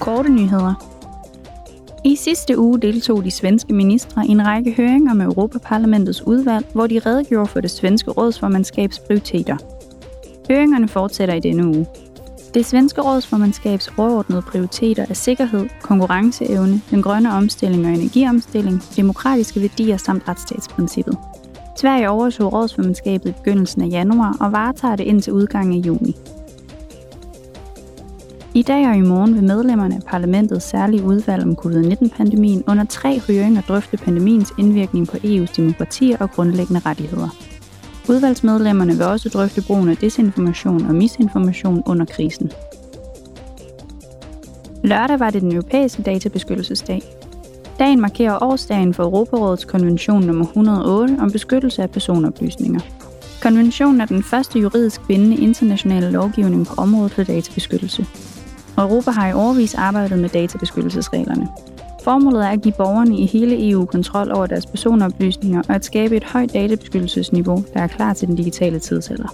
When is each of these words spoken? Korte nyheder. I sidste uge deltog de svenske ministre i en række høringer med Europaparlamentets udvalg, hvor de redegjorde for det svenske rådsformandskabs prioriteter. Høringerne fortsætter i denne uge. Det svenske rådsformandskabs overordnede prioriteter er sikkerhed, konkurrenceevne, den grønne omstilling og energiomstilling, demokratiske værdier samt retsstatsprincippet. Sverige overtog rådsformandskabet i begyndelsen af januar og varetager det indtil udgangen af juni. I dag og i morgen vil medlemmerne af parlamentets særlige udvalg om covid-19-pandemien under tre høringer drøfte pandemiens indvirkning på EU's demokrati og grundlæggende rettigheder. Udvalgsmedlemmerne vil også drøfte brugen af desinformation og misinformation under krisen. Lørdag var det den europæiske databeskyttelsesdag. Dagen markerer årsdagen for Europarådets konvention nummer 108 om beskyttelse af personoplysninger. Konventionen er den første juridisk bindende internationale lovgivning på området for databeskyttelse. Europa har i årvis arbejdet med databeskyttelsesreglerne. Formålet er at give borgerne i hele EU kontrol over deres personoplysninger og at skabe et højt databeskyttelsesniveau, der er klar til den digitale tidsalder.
Korte 0.00 0.28
nyheder. 0.28 0.74
I 2.04 2.16
sidste 2.16 2.58
uge 2.58 2.80
deltog 2.80 3.24
de 3.24 3.30
svenske 3.30 3.72
ministre 3.72 4.26
i 4.26 4.30
en 4.30 4.46
række 4.46 4.72
høringer 4.72 5.14
med 5.14 5.26
Europaparlamentets 5.26 6.26
udvalg, 6.26 6.66
hvor 6.72 6.86
de 6.86 6.98
redegjorde 6.98 7.46
for 7.46 7.60
det 7.60 7.70
svenske 7.70 8.10
rådsformandskabs 8.10 8.98
prioriteter. 8.98 9.56
Høringerne 10.48 10.88
fortsætter 10.88 11.34
i 11.34 11.40
denne 11.40 11.66
uge. 11.66 11.86
Det 12.54 12.66
svenske 12.66 13.00
rådsformandskabs 13.00 13.92
overordnede 13.98 14.42
prioriteter 14.42 15.06
er 15.08 15.14
sikkerhed, 15.14 15.68
konkurrenceevne, 15.82 16.80
den 16.90 17.02
grønne 17.02 17.32
omstilling 17.32 17.86
og 17.86 17.92
energiomstilling, 17.92 18.82
demokratiske 18.96 19.60
værdier 19.60 19.96
samt 19.96 20.28
retsstatsprincippet. 20.28 21.18
Sverige 21.76 22.10
overtog 22.10 22.52
rådsformandskabet 22.52 23.28
i 23.28 23.32
begyndelsen 23.32 23.82
af 23.82 23.88
januar 23.88 24.36
og 24.40 24.52
varetager 24.52 24.96
det 24.96 25.04
indtil 25.04 25.32
udgangen 25.32 25.82
af 25.82 25.86
juni. 25.86 26.16
I 28.56 28.62
dag 28.62 28.88
og 28.88 28.96
i 28.96 29.00
morgen 29.00 29.34
vil 29.34 29.44
medlemmerne 29.44 29.94
af 29.94 30.02
parlamentets 30.02 30.64
særlige 30.64 31.04
udvalg 31.04 31.42
om 31.42 31.56
covid-19-pandemien 31.56 32.64
under 32.66 32.84
tre 32.84 33.20
høringer 33.20 33.60
drøfte 33.60 33.96
pandemiens 33.96 34.52
indvirkning 34.58 35.08
på 35.08 35.16
EU's 35.16 35.56
demokrati 35.56 36.14
og 36.20 36.30
grundlæggende 36.30 36.80
rettigheder. 36.86 37.28
Udvalgsmedlemmerne 38.08 38.92
vil 38.92 39.02
også 39.02 39.28
drøfte 39.28 39.62
brugen 39.66 39.88
af 39.88 39.96
desinformation 39.96 40.86
og 40.86 40.94
misinformation 40.94 41.82
under 41.86 42.04
krisen. 42.04 42.52
Lørdag 44.84 45.20
var 45.20 45.30
det 45.30 45.42
den 45.42 45.52
europæiske 45.52 46.02
databeskyttelsesdag. 46.02 47.02
Dagen 47.78 48.00
markerer 48.00 48.38
årsdagen 48.42 48.94
for 48.94 49.02
Europarådets 49.02 49.64
konvention 49.64 50.22
nummer 50.22 50.44
108 50.44 51.16
om 51.20 51.30
beskyttelse 51.32 51.82
af 51.82 51.90
personoplysninger. 51.90 52.80
Konventionen 53.42 54.00
er 54.00 54.06
den 54.06 54.22
første 54.22 54.58
juridisk 54.58 55.06
bindende 55.08 55.36
internationale 55.36 56.10
lovgivning 56.10 56.66
på 56.66 56.74
området 56.76 57.12
for 57.12 57.22
databeskyttelse. 57.22 58.06
Europa 58.84 59.10
har 59.10 59.28
i 59.28 59.32
årvis 59.32 59.74
arbejdet 59.74 60.18
med 60.18 60.28
databeskyttelsesreglerne. 60.28 61.48
Formålet 62.04 62.44
er 62.44 62.48
at 62.48 62.62
give 62.62 62.74
borgerne 62.76 63.18
i 63.18 63.26
hele 63.26 63.70
EU 63.70 63.84
kontrol 63.84 64.32
over 64.32 64.46
deres 64.46 64.66
personoplysninger 64.66 65.62
og 65.68 65.74
at 65.74 65.84
skabe 65.84 66.16
et 66.16 66.24
højt 66.24 66.52
databeskyttelsesniveau, 66.52 67.64
der 67.74 67.80
er 67.80 67.86
klar 67.86 68.12
til 68.14 68.28
den 68.28 68.36
digitale 68.36 68.78
tidsalder. 68.78 69.28